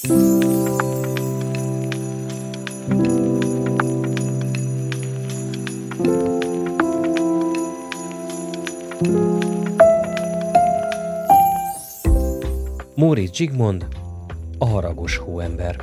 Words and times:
Móricz 0.00 0.16
Zsigmond, 13.34 13.86
a 14.58 14.66
haragos 14.66 15.16
hóember. 15.16 15.76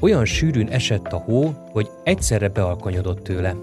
Olyan 0.00 0.24
sűrűn 0.24 0.68
esett 0.68 1.06
a 1.06 1.16
hó, 1.16 1.54
hogy 1.72 1.90
egyszerre 2.04 2.48
bealkonyodott 2.48 3.22
tőle. 3.22 3.56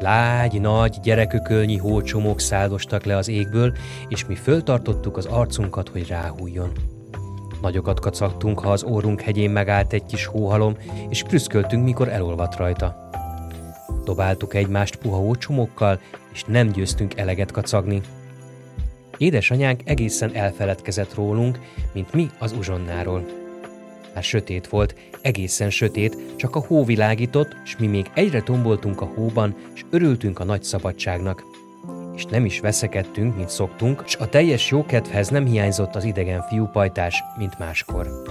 Lágy, 0.00 0.60
nagy, 0.60 0.98
gyerekökölnyi 1.02 1.76
hócsomók 1.76 2.40
száldostak 2.40 3.04
le 3.04 3.16
az 3.16 3.28
égből, 3.28 3.76
és 4.08 4.26
mi 4.26 4.34
föltartottuk 4.34 5.16
az 5.16 5.26
arcunkat, 5.26 5.88
hogy 5.88 6.06
ráhújjon. 6.06 6.72
Nagyokat 7.62 8.00
kacagtunk, 8.00 8.60
ha 8.60 8.70
az 8.70 8.84
órunk 8.84 9.20
hegyén 9.20 9.50
megállt 9.50 9.92
egy 9.92 10.06
kis 10.06 10.24
hóhalom, 10.24 10.76
és 11.08 11.22
prüszköltünk, 11.22 11.84
mikor 11.84 12.08
elolvadt 12.08 12.56
rajta. 12.56 13.10
Dobáltuk 14.04 14.54
egymást 14.54 14.96
puha 14.96 15.16
hócsomókkal, 15.16 16.00
és 16.32 16.44
nem 16.44 16.68
győztünk 16.68 17.18
eleget 17.18 17.50
kacagni. 17.50 18.00
Édesanyánk 19.16 19.80
egészen 19.84 20.34
elfeledkezett 20.34 21.14
rólunk, 21.14 21.58
mint 21.92 22.12
mi 22.12 22.30
az 22.38 22.52
uzsonnáról. 22.52 23.24
Már 24.14 24.22
sötét 24.22 24.68
volt, 24.68 24.94
egészen 25.20 25.70
sötét, 25.70 26.16
csak 26.36 26.56
a 26.56 26.64
hó 26.66 26.84
világított, 26.84 27.56
s 27.64 27.76
mi 27.76 27.86
még 27.86 28.10
egyre 28.14 28.42
tomboltunk 28.42 29.00
a 29.00 29.10
hóban, 29.14 29.54
és 29.74 29.84
örültünk 29.90 30.38
a 30.38 30.44
nagy 30.44 30.62
szabadságnak. 30.62 31.44
És 32.14 32.24
nem 32.24 32.44
is 32.44 32.60
veszekedtünk, 32.60 33.36
mint 33.36 33.48
szoktunk, 33.48 34.02
s 34.06 34.16
a 34.16 34.28
teljes 34.28 34.70
jókedvhez 34.70 35.28
nem 35.28 35.46
hiányzott 35.46 35.94
az 35.94 36.04
idegen 36.04 36.42
fiúpajtás, 36.42 37.22
mint 37.36 37.58
máskor. 37.58 38.22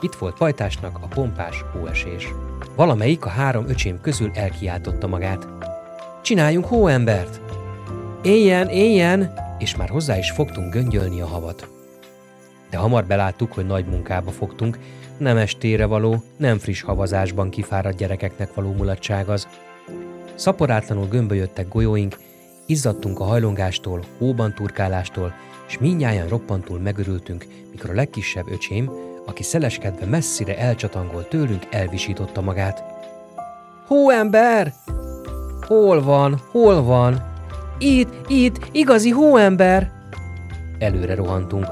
Itt 0.00 0.14
volt 0.14 0.36
pajtásnak 0.36 0.98
a 1.02 1.06
pompás 1.06 1.64
hóesés. 1.72 2.28
Valamelyik 2.76 3.24
a 3.24 3.28
három 3.28 3.68
öcsém 3.68 4.00
közül 4.00 4.30
elkiáltotta 4.34 5.06
magát. 5.06 5.48
Csináljunk 6.22 6.64
hóembert! 6.64 7.40
Éljen, 8.22 8.68
éljen! 8.68 9.32
És 9.58 9.76
már 9.76 9.88
hozzá 9.88 10.18
is 10.18 10.30
fogtunk 10.30 10.72
göngyölni 10.72 11.20
a 11.20 11.26
havat. 11.26 11.68
De 12.70 12.76
hamar 12.76 13.04
beláttuk, 13.04 13.52
hogy 13.52 13.66
nagy 13.66 13.86
munkába 13.86 14.30
fogtunk, 14.30 14.78
nem 15.16 15.36
estére 15.36 15.86
való, 15.86 16.22
nem 16.36 16.58
friss 16.58 16.82
havazásban 16.82 17.50
kifáradt 17.50 17.96
gyerekeknek 17.96 18.54
való 18.54 18.72
mulatság 18.72 19.28
az. 19.28 19.48
Szaporátlanul 20.34 21.08
gömbölyöttek 21.08 21.68
golyóink, 21.68 22.16
izzadtunk 22.70 23.20
a 23.20 23.24
hajlongástól, 23.24 24.04
hóban 24.18 24.54
turkálástól, 24.54 25.34
és 25.68 25.78
mindnyájan 25.78 26.28
roppantul 26.28 26.78
megörültünk, 26.78 27.46
mikor 27.70 27.90
a 27.90 27.94
legkisebb 27.94 28.50
öcsém, 28.50 28.90
aki 29.26 29.42
szeleskedve 29.42 30.06
messzire 30.06 30.58
elcsatangolt 30.58 31.28
tőlünk, 31.28 31.66
elvisította 31.70 32.40
magát. 32.40 32.84
Hóember! 33.86 34.74
Hol 35.66 36.02
van, 36.02 36.40
hol 36.50 36.82
van? 36.82 37.22
Itt, 37.78 38.28
itt, 38.28 38.68
igazi 38.72 39.10
hóember! 39.10 39.90
Előre 40.78 41.14
rohantunk. 41.14 41.64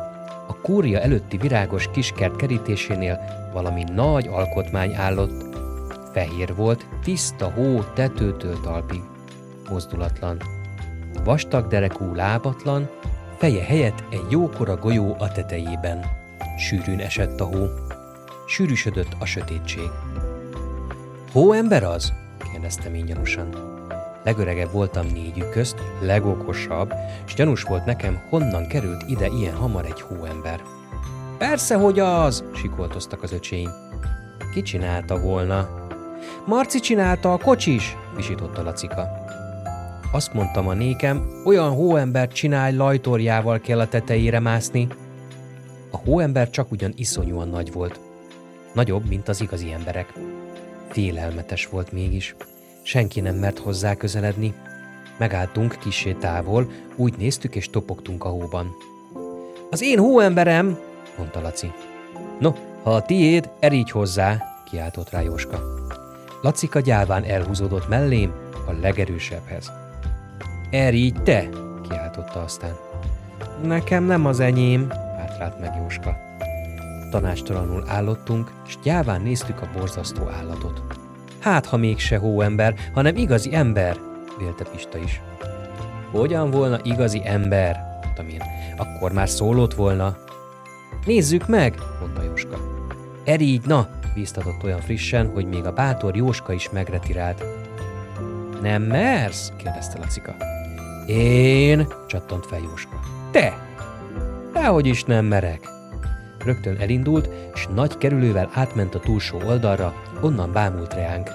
A 0.46 0.60
kúria 0.62 1.00
előtti 1.00 1.36
virágos 1.36 1.91
kiskert 1.92 2.36
kerítésénél 2.36 3.19
valami 3.52 3.84
nagy 3.94 4.26
alkotmány 4.26 4.94
állott. 4.94 5.56
Fehér 6.12 6.54
volt, 6.54 6.86
tiszta 7.04 7.50
hó 7.50 7.82
tetőtől 7.94 8.60
talpig. 8.60 9.02
Mozdulatlan. 9.70 10.58
Vastag 11.24 11.66
derekú 11.66 12.14
lábatlan, 12.14 12.88
feje 13.36 13.64
helyett 13.64 14.02
egy 14.11 14.24
jókora 14.28 14.77
golyó 14.77 15.16
a 15.19 15.33
tetejében. 15.33 16.05
Sűrűn 16.58 17.00
esett 17.00 17.41
a 17.41 17.44
hó. 17.44 17.66
Sűrűsödött 18.47 19.16
a 19.19 19.25
sötétség. 19.25 19.91
Hóember 21.33 21.83
az? 21.83 22.12
kérdeztem 22.52 22.94
én 22.94 23.05
gyanúsan. 23.05 23.48
Legöregebb 24.25 24.72
voltam 24.72 25.06
négyük 25.06 25.50
közt, 25.50 25.76
legokosabb, 26.00 26.93
s 27.25 27.34
gyanús 27.34 27.62
volt 27.62 27.84
nekem, 27.84 28.22
honnan 28.28 28.66
került 28.66 29.04
ide 29.09 29.26
ilyen 29.26 29.54
hamar 29.54 29.84
egy 29.84 30.00
hóember. 30.00 30.62
Persze, 31.38 31.76
hogy 31.76 31.98
az, 31.98 32.44
sikoltoztak 32.54 33.22
az 33.22 33.32
öcséim. 33.32 33.70
Ki 34.53 34.62
csinálta 34.62 35.20
volna? 35.20 35.69
Marci 36.47 36.81
csinálta, 36.81 37.32
a 37.32 37.38
kocsis, 37.38 37.97
visította 38.16 38.62
Lacika. 38.62 39.18
Azt 40.10 40.34
mondtam 40.34 40.69
a 40.69 40.72
nékem, 40.72 41.42
olyan 41.44 41.70
hóembert 41.70 42.32
csinálj, 42.32 42.76
lajtorjával 42.76 43.60
kell 43.60 43.80
a 43.80 43.88
tetejére 43.88 44.41
mászni. 44.41 44.88
A 45.91 45.96
hóember 45.96 46.50
csak 46.50 46.70
ugyan 46.70 46.92
iszonyúan 46.96 47.48
nagy 47.48 47.72
volt. 47.72 48.00
Nagyobb, 48.72 49.08
mint 49.08 49.28
az 49.28 49.41
igazi 49.41 49.72
emberek. 49.72 50.12
Félelmetes 50.88 51.66
volt 51.66 51.92
mégis. 51.92 52.34
Senki 52.82 53.20
nem 53.20 53.34
mert 53.34 53.58
hozzá 53.58 53.94
közeledni. 53.94 54.54
Megálltunk 55.19 55.78
kisé 55.80 56.12
távol, 56.12 56.70
úgy 56.96 57.14
néztük 57.16 57.54
és 57.54 57.70
topogtunk 57.70 58.25
a 58.25 58.28
hóban. 58.28 58.70
Az 59.70 59.82
én 59.82 59.98
hóemberem, 59.98 60.78
mondta 61.19 61.40
Laci. 61.40 61.72
No, 62.40 62.52
ha 62.82 62.94
a 62.94 63.02
tiéd, 63.02 63.50
erígy 63.60 63.90
hozzá, 63.90 64.44
kiáltott 64.70 65.10
rá 65.10 65.20
Jóska. 65.20 65.62
Lacika 66.42 66.80
gyáván 66.80 67.25
elhúzódott 67.25 67.88
mellém 67.88 68.32
a 68.66 68.72
legerősebbhez. 68.80 69.70
Erígy 70.71 71.23
te, 71.23 71.49
kiáltotta 71.89 72.41
aztán. 72.41 72.77
Nekem 73.62 74.05
nem 74.05 74.27
az 74.27 74.41
enyém, 74.41 74.89
hátrált 74.91 75.61
meg 75.61 75.73
Jóska. 75.81 76.17
Tanástalanul 77.11 77.84
állottunk, 77.87 78.53
és 78.67 78.79
gyáván 78.83 79.23
néztük 79.23 79.62
a 79.62 79.69
borzasztó 79.79 80.29
állatot. 80.29 80.83
Hát, 81.39 81.67
ha 81.67 81.77
mégse 81.77 82.19
hóember, 82.19 82.75
hanem 82.95 83.17
igazi 83.17 83.55
ember, 83.55 83.97
vélte 84.39 84.65
Pista 84.65 84.99
is. 84.99 85.21
Hogyan 86.11 86.51
volna 86.51 86.79
igazi 86.83 87.23
ember, 87.25 88.00
mondtam 88.03 88.29
én. 88.29 88.43
Akkor 88.77 89.12
már 89.12 89.29
szólott 89.29 89.75
volna. 89.75 90.17
Nézzük 91.06 91.47
meg, 91.47 91.75
mondta 92.00 92.23
Jóska. 92.23 92.56
Erígy, 93.25 93.67
na, 93.67 93.89
bíztatott 94.15 94.65
olyan 94.65 94.81
frissen, 94.81 95.31
hogy 95.33 95.47
még 95.47 95.65
a 95.65 95.73
bátor 95.73 96.17
Jóska 96.17 96.53
is 96.53 96.71
megretirált. 96.71 97.45
Nem 98.62 98.82
mersz? 98.82 99.52
kérdezte 99.56 99.98
Lacika. 99.98 100.36
Én, 101.06 101.86
csattant 102.06 102.46
fel 102.46 102.58
Jóska. 102.58 103.00
Te! 103.30 103.58
Dehogy 104.52 104.86
is 104.86 105.04
nem 105.04 105.24
merek. 105.24 105.69
Rögtön 106.44 106.76
elindult, 106.80 107.28
és 107.54 107.66
nagy 107.74 107.98
kerülővel 107.98 108.50
átment 108.52 108.94
a 108.94 109.00
túlsó 109.00 109.38
oldalra, 109.46 109.94
onnan 110.20 110.52
bámult 110.52 110.94
reánk. 110.94 111.30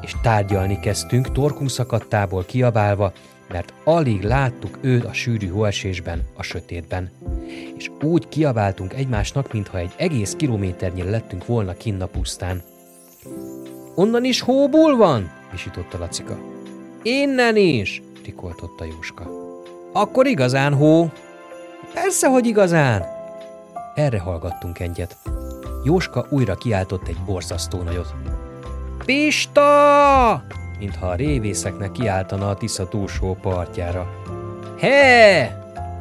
És 0.00 0.14
tárgyalni 0.22 0.80
kezdtünk, 0.80 1.32
torkunk 1.32 1.70
szakadtából 1.70 2.44
kiabálva, 2.44 3.12
mert 3.48 3.72
alig 3.84 4.22
láttuk 4.22 4.78
őt 4.80 5.04
a 5.04 5.12
sűrű 5.12 5.48
hóesésben, 5.48 6.22
a 6.36 6.42
sötétben. 6.42 7.10
És 7.76 7.90
úgy 8.02 8.28
kiabáltunk 8.28 8.94
egymásnak, 8.94 9.52
mintha 9.52 9.78
egy 9.78 9.92
egész 9.96 10.34
kilométernyire 10.36 11.10
lettünk 11.10 11.46
volna 11.46 11.72
kinn 11.72 12.00
a 12.00 12.06
pusztán. 12.06 12.62
Onnan 13.94 14.24
is 14.24 14.40
hóból 14.40 14.96
van? 14.96 15.30
visította 15.50 15.98
Lacika. 15.98 16.57
Innen 17.02 17.56
is, 17.56 18.02
rikoltotta 18.24 18.84
Jóska. 18.84 19.30
Akkor 19.92 20.26
igazán 20.26 20.74
hó. 20.74 21.10
Persze, 21.94 22.28
hogy 22.28 22.46
igazán. 22.46 23.04
Erre 23.94 24.18
hallgattunk 24.20 24.78
egyet. 24.78 25.16
Jóska 25.84 26.26
újra 26.30 26.54
kiáltott 26.54 27.08
egy 27.08 27.18
borzasztó 27.26 27.82
nagyot. 27.82 28.14
Pista! 29.04 30.42
Mintha 30.78 31.06
a 31.06 31.14
révészeknek 31.14 31.92
kiáltana 31.92 32.48
a 32.48 32.54
Tisza 32.54 32.88
túlsó 32.88 33.38
partjára. 33.42 34.06
He! 34.78 35.58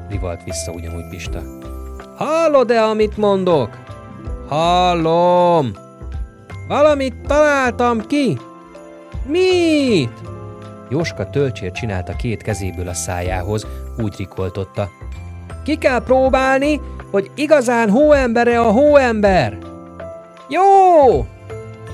rivalt 0.09 0.43
vissza 0.43 0.71
ugyanúgy 0.71 1.09
Pista. 1.09 1.41
Hallod-e, 2.15 2.83
amit 2.83 3.17
mondok? 3.17 3.77
Hallom! 4.47 5.71
Valamit 6.67 7.15
találtam 7.27 8.07
ki! 8.07 8.37
Mit? 9.25 10.09
Jóska 10.89 11.29
tölcsért 11.29 11.73
csinálta 11.73 12.15
két 12.15 12.41
kezéből 12.41 12.87
a 12.87 12.93
szájához, 12.93 13.67
úgy 13.97 14.13
rikoltotta. 14.17 14.89
Ki 15.63 15.77
kell 15.77 16.03
próbálni, 16.03 16.81
hogy 17.11 17.31
igazán 17.35 17.89
hóembere 17.89 18.59
a 18.59 18.71
hóember. 18.71 19.57
Jó! 20.49 21.25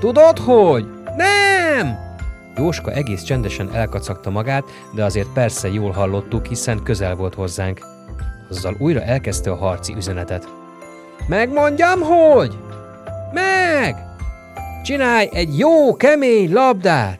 Tudod, 0.00 0.38
hogy? 0.38 0.86
Nem! 1.16 1.98
Jóska 2.56 2.90
egész 2.90 3.22
csendesen 3.22 3.74
elkacagta 3.74 4.30
magát, 4.30 4.64
de 4.94 5.04
azért 5.04 5.32
persze 5.34 5.68
jól 5.68 5.90
hallottuk, 5.90 6.46
hiszen 6.46 6.82
közel 6.82 7.14
volt 7.14 7.34
hozzánk. 7.34 7.80
Azzal 8.50 8.76
újra 8.78 9.02
elkezdte 9.02 9.50
a 9.50 9.56
harci 9.56 9.94
üzenetet. 9.96 10.48
Megmondjam, 11.28 12.00
hogy? 12.00 12.58
Meg! 13.32 13.96
Csinálj 14.84 15.28
egy 15.32 15.58
jó, 15.58 15.96
kemény 15.96 16.52
labdát! 16.52 17.18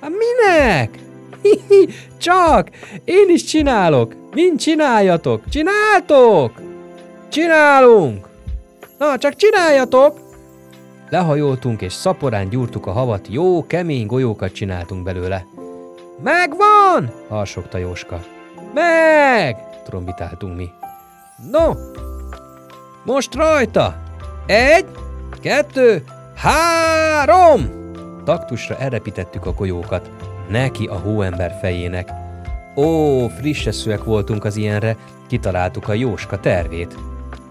Hát 0.00 0.10
minek? 0.10 1.09
Csak! 2.18 2.70
Én 3.04 3.28
is 3.28 3.44
csinálok! 3.44 4.14
Mind 4.34 4.58
csináljatok! 4.58 5.42
Csináltok! 5.48 6.52
Csinálunk! 7.28 8.28
Na, 8.98 9.18
csak 9.18 9.36
csináljatok! 9.36 10.18
Lehajoltunk 11.10 11.82
és 11.82 11.92
szaporán 11.92 12.48
gyúrtuk 12.48 12.86
a 12.86 12.92
havat, 12.92 13.26
jó, 13.30 13.66
kemény 13.66 14.06
golyókat 14.06 14.52
csináltunk 14.52 15.02
belőle. 15.02 15.46
Megvan! 16.22 17.12
harsogta 17.28 17.78
Jóska. 17.78 18.20
Meg! 18.74 19.56
trombitáltunk 19.84 20.56
mi. 20.56 20.70
No, 21.50 21.72
most 23.04 23.34
rajta! 23.34 23.96
Egy, 24.46 24.86
kettő, 25.40 26.04
három! 26.36 27.79
Taktusra 28.30 28.76
elrepítettük 28.76 29.46
a 29.46 29.52
golyókat. 29.52 30.10
Neki 30.48 30.86
a 30.86 30.94
hóember 30.94 31.58
fejének. 31.60 32.10
Ó, 32.76 33.26
frisseszűek 33.28 34.04
voltunk 34.04 34.44
az 34.44 34.56
ilyenre, 34.56 34.96
kitaláltuk 35.28 35.88
a 35.88 35.92
Jóska 35.92 36.40
tervét. 36.40 36.98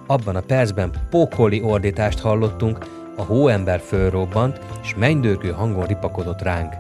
Abban 0.07 0.35
a 0.35 0.41
percben 0.41 0.91
pokoli 1.09 1.61
ordítást 1.61 2.19
hallottunk, 2.19 2.85
a 3.15 3.21
hóember 3.21 3.79
fölrobbant, 3.79 4.59
és 4.83 4.95
mennydörgő 4.95 5.51
hangon 5.51 5.85
ripakodott 5.85 6.41
ránk. 6.41 6.73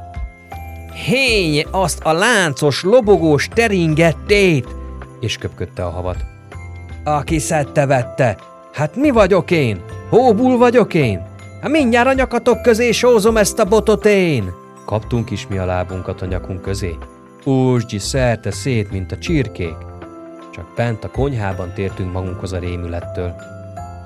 Hény 1.05 1.65
azt 1.71 1.99
a 2.03 2.11
láncos, 2.11 2.83
lobogós 2.83 3.47
teringettét! 3.53 4.67
És 5.19 5.37
köpködte 5.37 5.85
a 5.85 5.89
havat. 5.89 6.25
Aki 7.03 7.39
szedte 7.39 7.85
vette, 7.85 8.37
hát 8.73 8.95
mi 8.95 9.09
vagyok 9.09 9.51
én? 9.51 9.81
Hóbul 10.09 10.57
vagyok 10.57 10.93
én? 10.93 11.28
Hát 11.61 11.71
mindjárt 11.71 12.07
a 12.07 12.13
nyakatok 12.13 12.61
közé 12.61 12.91
sózom 12.91 13.37
ezt 13.37 13.59
a 13.59 13.65
botot 13.65 14.05
én! 14.05 14.51
Kaptunk 14.85 15.31
is 15.31 15.47
mi 15.47 15.57
a 15.57 15.65
lábunkat 15.65 16.21
a 16.21 16.25
nyakunk 16.25 16.61
közé. 16.61 16.95
Úsgyi 17.43 17.97
szerte 17.97 18.51
szét, 18.51 18.91
mint 18.91 19.11
a 19.11 19.17
csirkék. 19.17 19.75
Csak 20.51 20.73
bent 20.75 21.03
a 21.03 21.09
konyhában 21.09 21.73
tértünk 21.73 22.11
magunkhoz 22.11 22.53
a 22.53 22.59
rémülettől. 22.59 23.35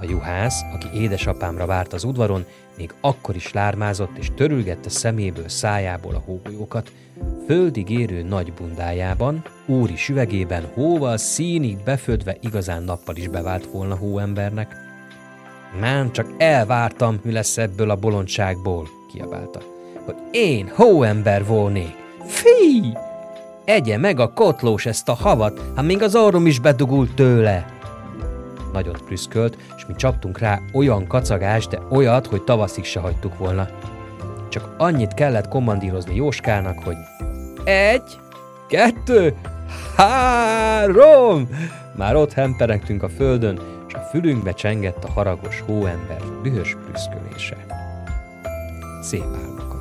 A 0.01 0.05
juhász, 0.09 0.61
aki 0.73 0.87
édesapámra 1.01 1.65
várt 1.65 1.93
az 1.93 2.03
udvaron, 2.03 2.45
még 2.77 2.93
akkor 3.01 3.35
is 3.35 3.53
lármázott 3.53 4.17
és 4.17 4.31
törülgette 4.35 4.89
szeméből, 4.89 5.49
szájából 5.49 6.15
a 6.15 6.23
hógolyókat, 6.25 6.91
földig 7.47 7.89
érő 7.89 8.23
nagy 8.23 8.53
bundájában, 8.53 9.43
úri 9.65 9.95
süvegében, 9.95 10.71
hóval 10.73 11.17
színig 11.17 11.77
befödve 11.83 12.37
igazán 12.41 12.83
nappal 12.83 13.15
is 13.15 13.27
bevált 13.27 13.65
volna 13.65 13.95
hóembernek. 13.95 14.75
Nem, 15.79 16.11
csak 16.11 16.27
elvártam, 16.37 17.19
mi 17.23 17.31
lesz 17.31 17.57
ebből 17.57 17.89
a 17.89 17.95
bolondságból, 17.95 18.87
kiabálta, 19.11 19.59
hogy 20.05 20.15
én 20.31 20.71
hóember 20.75 21.45
volnék. 21.45 21.95
Fí! 22.25 22.97
Egye 23.65 23.97
meg 23.97 24.19
a 24.19 24.33
kotlós 24.33 24.85
ezt 24.85 25.09
a 25.09 25.13
havat, 25.13 25.61
ha 25.75 25.81
még 25.81 26.01
az 26.01 26.15
orrom 26.15 26.45
is 26.45 26.59
bedugult 26.59 27.15
tőle. 27.15 27.65
Nagyot 28.73 29.01
prüszkölt, 29.01 29.57
és 29.77 29.85
mi 29.85 29.93
csaptunk 29.95 30.39
rá 30.39 30.59
olyan 30.73 31.07
kacagást, 31.07 31.69
de 31.69 31.79
olyat, 31.89 32.27
hogy 32.27 32.41
tavaszig 32.41 32.83
se 32.83 32.99
hagytuk 32.99 33.37
volna. 33.37 33.67
Csak 34.49 34.75
annyit 34.77 35.13
kellett 35.13 35.47
kommandírozni 35.47 36.15
Jóskának, 36.15 36.83
hogy 36.83 36.97
egy, 37.63 38.19
kettő, 38.67 39.35
három! 39.95 41.49
Már 41.95 42.15
ott 42.15 42.33
hemperengtünk 42.33 43.03
a 43.03 43.09
földön, 43.09 43.59
és 43.93 43.99
a 43.99 44.01
fülünkbe 44.01 44.53
csengett 44.53 45.03
a 45.03 45.11
haragos 45.11 45.59
hóember 45.59 46.21
dühös 46.41 46.75
prüszkölése. 46.85 47.65
Szép 49.01 49.23
álmokat! 49.23 49.72